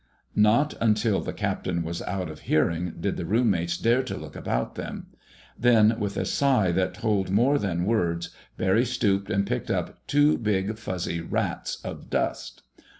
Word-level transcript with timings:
Not 0.35 0.73
until 0.81 1.21
the 1.21 1.31
captain 1.31 1.83
was 1.83 2.01
out 2.01 2.27
of 2.27 2.39
hearing 2.49 2.93
did 2.99 3.17
the 3.17 3.25
roommates 3.27 3.77
dare 3.77 4.01
to 4.01 4.17
look 4.17 4.35
about. 4.35 4.75
Then, 5.59 5.95
with 5.99 6.17
a 6.17 6.25
sigh 6.25 6.71
that 6.71 6.95
told 6.95 7.29
more 7.29 7.59
than 7.59 7.85
words, 7.85 8.31
Barry 8.57 8.85
stooped 8.85 9.29
and 9.29 9.45
picked 9.45 9.69
up 9.69 9.99
two 10.07 10.39
big, 10.39 10.75
fuzzy 10.79 11.21
"rats" 11.21 11.77
of 11.85 12.09
dust. 12.09 12.63